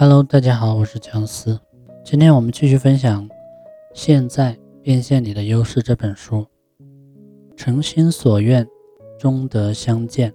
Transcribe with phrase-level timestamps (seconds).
[0.00, 1.58] Hello，大家好，我是姜思。
[2.04, 3.28] 今天我们继续分享
[3.92, 6.46] 《现在变现你的优势》这本书。
[7.56, 8.64] 诚心所愿，
[9.18, 10.32] 终得相见。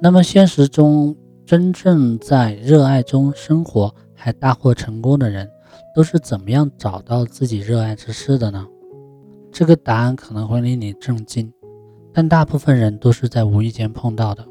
[0.00, 1.16] 那么现实中
[1.46, 5.48] 真正在热爱中生活还大获成功的人，
[5.94, 8.66] 都是怎么样找到自己热爱之事的呢？
[9.52, 11.48] 这个答案可能会令你震惊，
[12.12, 14.44] 但大部分人都是在无意间碰到的，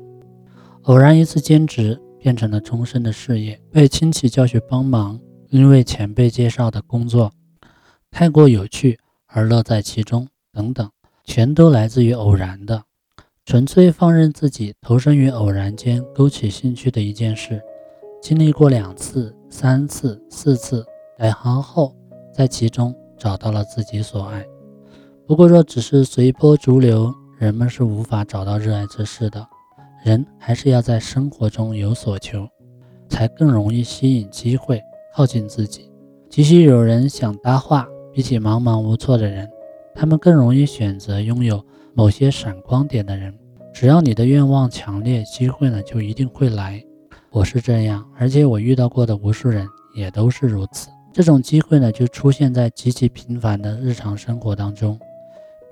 [0.83, 1.99] 偶然一次兼职。
[2.23, 5.19] 变成了终身的事业，被亲戚叫去帮忙，
[5.49, 7.29] 因为前辈介绍的工作
[8.09, 10.89] 太过有趣而乐在其中，等等，
[11.25, 12.81] 全都来自于偶然的，
[13.43, 17.61] 纯粹放任自己投身于偶然间勾起兴趣的一件事，
[18.21, 20.85] 经历过两次、三次、四次
[21.17, 21.93] 改行后，
[22.33, 24.45] 在其中找到了自己所爱。
[25.27, 29.45] 不过，若只是随波逐流，人们是无法找到热爱之事的。
[30.03, 32.45] 人还是要在生活中有所求，
[33.07, 34.81] 才更容易吸引机会
[35.15, 35.89] 靠近自己。
[36.29, 39.49] 即使有人想搭话，比起茫茫无措的人，
[39.95, 43.33] 他们更容易选择拥有某些闪光点的人。
[43.73, 46.83] 只要你的愿望强烈，机会呢就一定会来。
[47.31, 50.89] 我是这样，而且我遇到过的无数人也都是如此。
[51.13, 54.99] 这种机会呢，就出现在极其平凡的日常生活当中。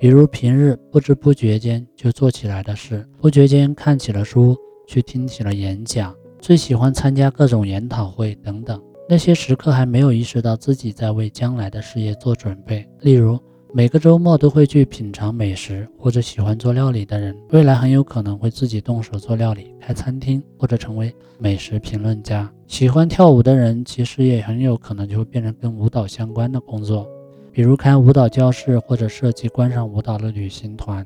[0.01, 4.57] 比如平日不知不觉间就做起来的事，不觉间看起了书，
[4.87, 8.81] 去听起了演讲，最喜欢参加各种研讨会等等。
[9.07, 12.83] 那些时刻还没有意识到自己在为将来的事业做准备。
[13.01, 13.39] 例如，
[13.75, 22.51] 每个周末都会去品尝美食，或者喜欢做料理的人，未来很有可能会自己动手做料理，开餐厅，或者成为美食评论家。
[22.65, 27.07] 喜欢跳舞的人，其实也很有可能就会变成跟舞蹈相关的工作。
[27.51, 31.05] 比如开舞蹈教室，或者设计观赏舞蹈的旅行团，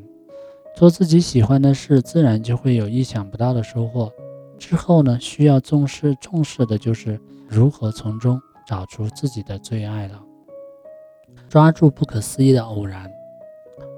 [0.76, 4.12] 做自己喜欢的事，自然就会有意想不到的收获。
[4.58, 10.22] 之后呢，需要重视重视的就是如何从中找出自己的最爱了。
[11.50, 13.10] 抓住不可思议的偶然，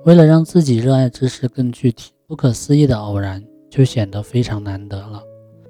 [0.05, 5.21] 为了让自己热爱之事更具体，不可思议的偶然就显得非常难得了。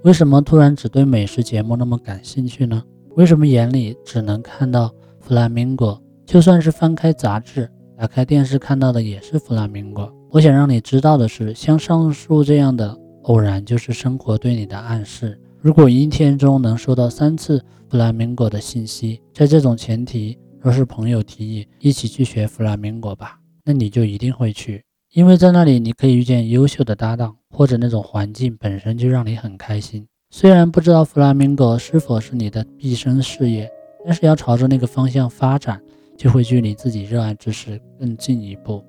[0.04, 2.84] 为什么突然只对美食节目那么感兴趣呢？
[3.16, 6.00] 为什么眼里只能看到弗拉明戈？
[6.28, 10.14] 就算是翻开杂志、打开电视看到的也是弗拉明戈。
[10.30, 12.94] 我想让你知道的是，像上述这样的
[13.24, 15.40] 偶然，就是生活对你的暗示。
[15.62, 24.84] 如果一天中能收到三次弗拉明戈的信息，在这种前提，若是朋友提议一起去学弗拉明戈吧，那你就一定会去，
[25.14, 30.06] 因为在那里你可以遇见优秀的搭档，或者那种环境本身就让你很开心。
[30.30, 33.72] 虽然不知道弗拉明戈是否是你的毕生事业，
[34.04, 35.82] 但是要朝着那个方向发展。
[36.18, 38.84] 就会距离自己热爱之事更近一步。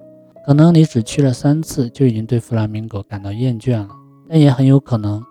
[0.46, 3.88] 可能你只去了三次，就已经对弗拉明戈感到厌倦了，
[4.28, 5.22] 但也很有可能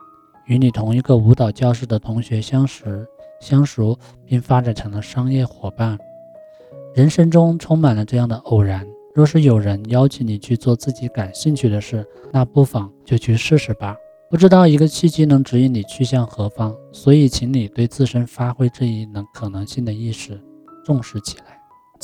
[0.45, 3.05] 与你同一个舞蹈教室的同学相识、
[3.41, 5.97] 相熟，并发展成了商业伙伴。
[6.93, 8.85] 人生中充满了这样的偶然。
[9.15, 13.97] 若是有人邀请你去做自己感兴趣的事，那不妨就去试试吧。
[14.29, 20.39] 不知道一个契机能指引你去向何方，所以请你对自身发挥这一能可能性的意识
[20.85, 21.56] 重视起来。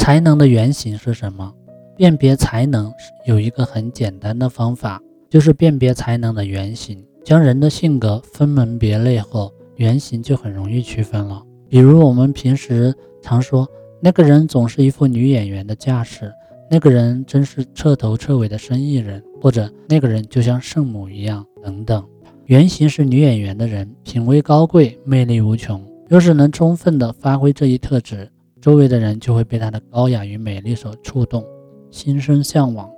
[0.03, 1.49] 才能的原型是什么？
[1.95, 2.91] 辨别才能
[3.25, 7.01] 有一个很简单的方法，就是辨别才能的原型。
[7.23, 11.41] 将人的性格分门别类后，原型就很容易区分了。
[11.69, 13.65] 比如我们平时常说，
[14.01, 16.33] 那个人总是一副女演员的架势，
[16.69, 22.05] 那个人真是彻头彻尾的生意人，或者那个人就像圣母一样，等等。
[22.47, 25.81] 原型是女演员的人，品味高贵，魅力无穷。
[26.09, 28.29] 若是能充分的发挥这一特质，
[28.63, 31.45] 周围的人就会被她的高雅与美丽所触动，
[31.91, 32.89] 心生向往。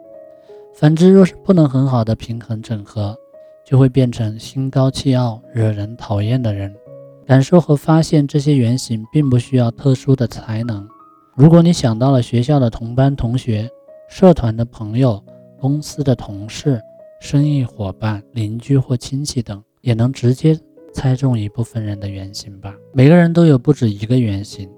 [0.76, 3.18] 反之，若是不能很好的平衡整合，
[3.66, 6.72] 就会变成心高气傲、惹人讨厌的人。
[7.26, 10.88] 感受和发现这些原型，并不需要特殊的才能。
[11.36, 13.68] 如果你想到了学校的同班同学、
[14.08, 15.20] 社团的朋友、
[15.60, 16.80] 公司的同事、
[17.20, 20.56] 生意伙伴、邻居或亲戚等，也能直接
[20.94, 22.76] 猜中一部分人的原型吧。
[22.94, 24.70] 每个人都有不止一个原型。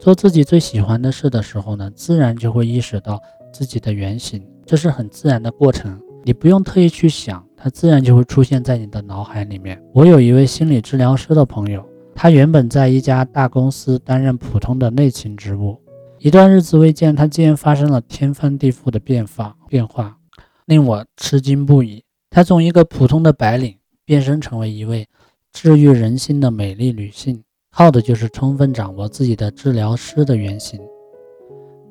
[0.00, 3.20] 做自己最喜欢的事的时候呢，自然就会意识到
[3.52, 9.78] 自己的原型，这是很自然的过程，你不用特意去想，它自然就会出现在你的脑海里面。
[9.92, 15.78] 我有一位心理治疗师的朋友，他原本在一家大公司担任普通的内勤职务，
[16.18, 20.16] 一段日子未见，他竟然发生了天翻地覆的变化，变化
[20.64, 22.02] 令我吃惊不已。
[22.30, 23.76] 他从一个普通的白领
[24.06, 25.06] 变身成为一位
[25.52, 27.44] 治愈人心的美丽女性。
[27.72, 30.80] 靠的就是充分掌握自己的治疗师的原型，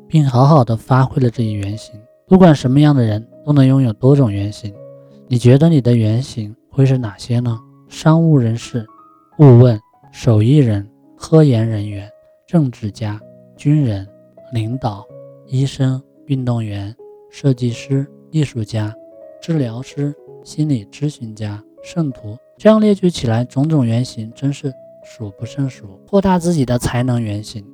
[0.08, 2.00] 并好好的发挥了这一原型。
[2.28, 4.74] 不管什么样的人都能拥有多种原型，
[5.28, 7.58] 你觉得你的原型会是哪些呢？
[7.88, 8.86] 商务人士、
[9.36, 9.80] 顾问、
[10.12, 10.88] 手艺人、
[11.18, 12.08] 科研人员、
[12.46, 13.20] 政治家、
[13.56, 14.08] 军人、
[14.54, 15.04] 领导、
[15.48, 16.96] 医生、运动员、
[17.32, 18.94] 设计师、艺术家、
[19.42, 24.72] 治疗师、心理咨询家、圣徒，这样列举起来，种种原型真是
[25.10, 26.00] 数不胜数。
[26.08, 27.66] 扩大自己的才能原型，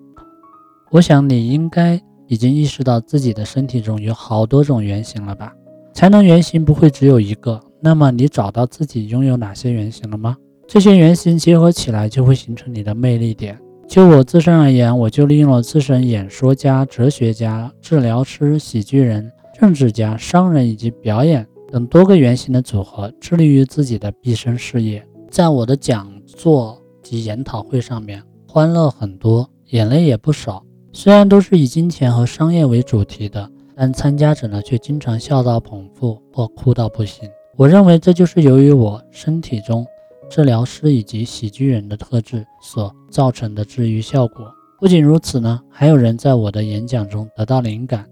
[0.92, 5.54] 我想你应该已经意识到自己的身体中有好多种原型了吧？
[5.94, 10.38] 才能原型不会只有一个，那么你找到自己拥有哪些原型了吗？
[10.66, 13.60] 这些原型结合起来，就会形成你的魅力点。
[13.88, 25.06] 就我自身而言，我就利用了自身演说家、哲学家、治疗师、喜剧人、政治家、商人以及表演等多个原型的组合，致力于自己的毕生事业。
[25.30, 30.66] 在我的讲座及研讨会上面，欢乐很多，眼泪也不少。
[30.92, 37.30] 虽然都是以金钱和商业为主题的，但参加者呢却经常笑到捧腹或哭到不行。
[37.56, 39.86] 我认为这就是由于我身体中。
[40.28, 44.52] 治疗师以及喜剧人的特质所造成的治愈效果。
[44.80, 48.10] 不仅如此呢，还有人在我的演讲中得到灵感，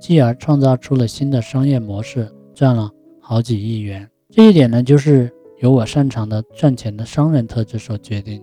[0.00, 2.88] 继而创造出了新的商业模式，赚了
[3.20, 4.08] 好几亿元。
[4.30, 8.42] 这一点呢，就是由我擅长的赚钱的商人特质所决定。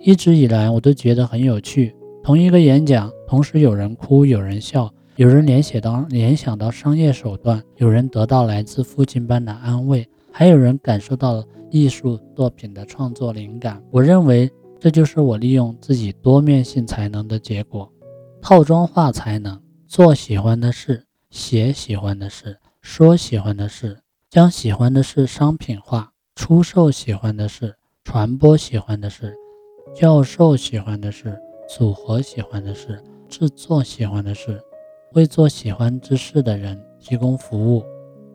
[0.00, 1.94] 一直以来，我都觉得很有趣。
[2.22, 11.44] 同一个演讲，同时有人哭，有人笑，有人联想到联想到商业手段，有人得到来自父亲般的安慰，还有人感受到了。
[11.70, 14.50] 艺术作品的创作灵感，我认为
[14.80, 17.92] 这就是我利用自己多面性才能的结果。
[18.40, 23.98] 套装化才能，做喜欢的事，写喜欢的事，说喜欢的事，
[24.30, 27.74] 将喜欢的事商品化，出售喜欢的事，
[28.04, 29.34] 传播喜欢的事，
[29.92, 31.36] 教授喜欢的事，
[31.68, 34.56] 组合喜欢的事，制作喜欢的事，
[35.14, 37.84] 为做喜欢之事的人提供服务。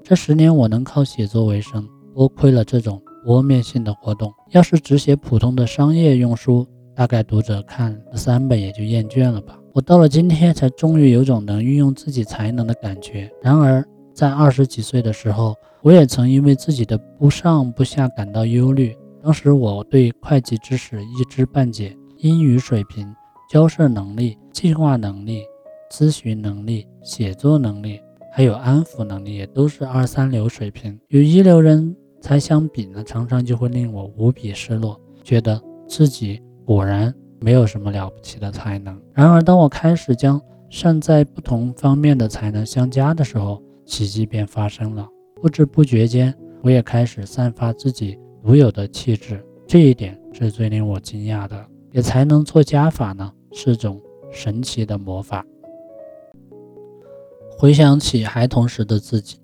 [0.03, 3.01] 这十年我能靠写作为生，多亏了这种。
[3.23, 9.57] 多面性的活动，要是只写普通的商业用书，大概读者看三本也就厌倦了吧。
[9.71, 13.31] 我到了今天，才终于有种能运用自己才能的感觉。
[13.41, 13.81] 然而，
[14.13, 18.95] 在二十几岁的时候，我也曾因为自己的不上不下感到忧虑。
[19.21, 23.13] 当时我对会计知识一知半解，英语水平、
[23.49, 25.43] 交涉能力、计划能力、
[25.91, 27.99] 咨询能力、写作能力，
[28.31, 31.95] 还有安抚能力，也都是二三流水平，与一流人。
[32.21, 38.97] 才相比呢，常常就会令我无比失落，觉得自己果然没有什么了不起的才能。
[39.11, 45.07] 然而，当我开始将善在不同方面的才能相加的时候，奇迹便发生了。
[45.41, 51.65] 不知不觉间，我也开始散发自己独有的气质，这一点是最令我惊讶的。
[51.91, 54.01] 也才能做加法呢，是种
[54.31, 55.45] 神奇的魔法。
[57.55, 59.37] 回想起孩童时的自己。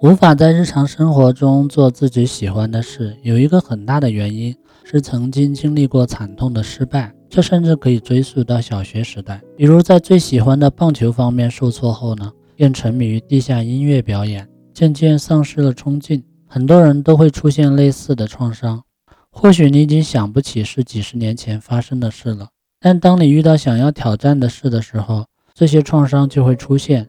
[0.00, 9.42] 无法在日常生活中做自己喜欢的事，有一个很大的原因是曾经经历过惨痛的失败，这甚至可以追溯到小学时代。
[9.56, 16.22] 比如在最喜欢的棒球方面受挫后呢，便沉迷于地下音乐表演，渐渐丧失了冲劲。
[16.46, 18.82] 很多人都会出现类似的创伤，
[19.30, 22.48] 或许你已经想不起是几十年前发生的事了，
[22.80, 27.08] 但当你遇到想要挑战的事的时候，这些创伤就会出现。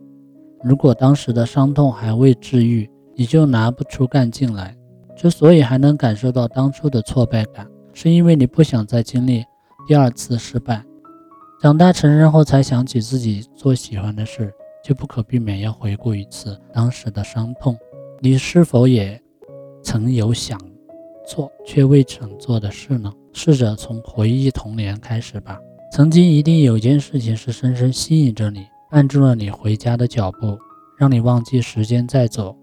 [0.64, 4.76] 如果当时的伤痛还未治愈，你就拿不出干劲来。
[5.16, 9.44] 之所以还能感受到当初的挫败感，是因为你不想再经历
[9.88, 10.84] 第二次失败。
[11.62, 14.52] 长大成人后才想起自己做喜欢的事，
[14.86, 17.76] 就不可避免要回顾一次当时的伤痛。
[18.20, 19.20] 你是否也
[19.82, 20.62] 曾有想
[21.28, 23.12] 做却未曾做的事呢？
[23.34, 25.60] 试着从回忆童年开始吧。
[25.92, 28.64] 曾经一定有件事情是深深吸引着你。
[28.92, 30.56] 按住了你回家的脚步，
[31.00, 32.56] 让你忘记时间在走。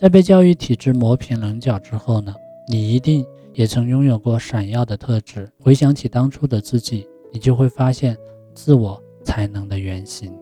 [0.00, 2.34] 在被教育体制磨平棱角之后呢，
[2.68, 3.24] 你一定
[3.54, 5.48] 也曾拥有过闪耀的特质。
[5.60, 8.16] 回想起当初的自己，你就会发现
[8.52, 10.36] 自我才能的原型。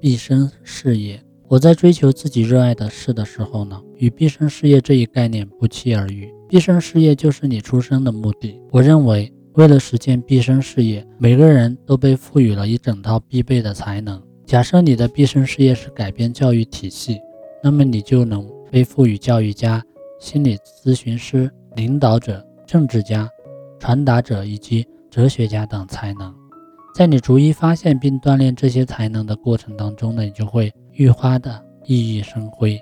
[0.00, 6.32] 毕生事业，我在追求自己热爱的事的时候呢，与毕生事业这一概念不期而遇。
[6.48, 8.60] 毕生事业就是你出生的目的。
[8.70, 9.32] 我认为。
[9.56, 14.22] 为了实现毕生事业，每个人都被赋予了一整套必备的才能。
[14.44, 17.18] 假设你的毕生事业是改变教育体系，
[17.62, 19.82] 那么你就能被赋予教育家、
[20.20, 23.26] 心理咨询师、领导者、政治家、
[23.78, 26.34] 传达者以及哲学家等才能。
[26.96, 32.80] 在你逐一发现并锻炼这些才能的过程当中呢，你就会愈发的熠熠生辉。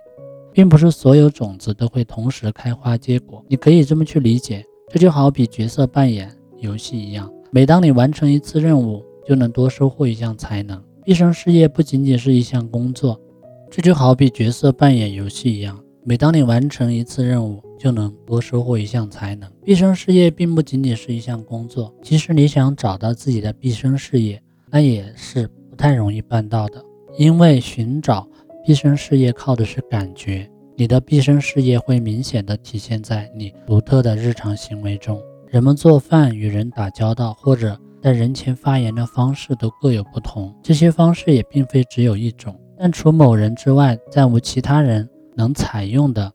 [0.52, 4.64] 并不是所有种子都会同时开花结果，你可以这么去理解。
[4.88, 6.30] 这就好比角色扮演。
[6.60, 10.80] 游戏一样，每当你完成一次任务，就能多收获一项才能。
[11.04, 13.20] 毕生事业不仅仅是一项工作，
[13.68, 19.50] 这就好比角色扮演游戏一样，每当你完成一次任务，就能多收获一项才能。
[19.64, 24.38] 毕生事业并不仅仅是一项工作，即使你想找到自己的毕生事业，
[24.70, 26.84] 那也是不太容易办到的。
[27.16, 28.28] 因为寻找
[28.66, 30.46] 毕生事业靠的是感觉，
[30.76, 35.18] 你的毕生事业会明显的体现在你独特的日常行为中。
[35.48, 42.54] 人们做饭、与人打交道，或者在人前发言的方式都各有不同，这些方式也并非只有一种。
[42.76, 46.32] 但除某人之外，再无其他人能采用的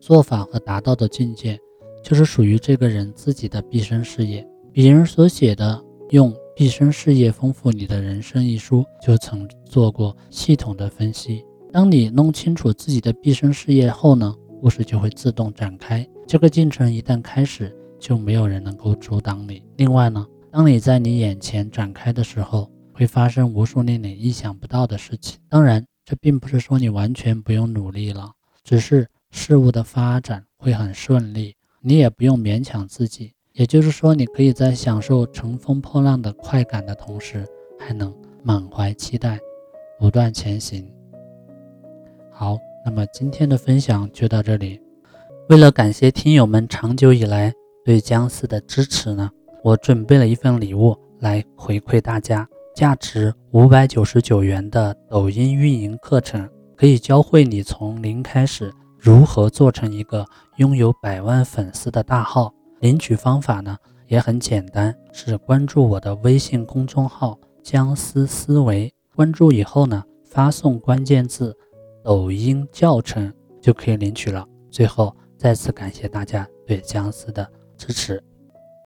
[0.00, 1.58] 做法和达到的境界，
[2.02, 4.46] 就是属于这个人自己的毕生事业。
[4.72, 11.44] 别人所写的用毕生事业丰富你的人生一书，就曾做过系统的分析。
[11.72, 16.06] 当你弄清楚自己的毕生事业后呢，故事就会自动展开。
[16.26, 19.62] 这个进程一旦开始，就没有人能够阻挡你。
[19.76, 25.38] 另外呢，当你在你眼前展开的时候，会发生无数令你意想不到的事情。
[25.48, 28.32] 当然，这并不是说你完全不用努力了，
[28.66, 33.32] 只是事物的发展会很顺利，你也不用勉强自己。
[33.52, 37.46] 也就是说，你可以在享受乘风破浪的快感的同时，
[37.78, 39.38] 还能满怀期待，
[40.00, 40.84] 不断前行。
[42.32, 44.80] 好，那么今天的分享就到这里。
[45.48, 47.54] 为了感谢听友们长久以来
[47.84, 49.30] 对姜思的支持呢，
[49.62, 52.44] 我准备了一份礼物来回馈大家。
[52.74, 56.46] 价值五百九十九元的抖音运营课程，
[56.76, 62.52] 可以教会你从零开始如何做成一个拥有百万粉丝的大号。
[62.80, 71.56] 领取方法呢也很简单，是关注我的微信公众号“姜思思维”，关注以后呢，发送关键字
[72.04, 74.46] “抖音教程”就可以领取了。
[74.70, 78.22] 最后再次感谢大家对姜思的支持。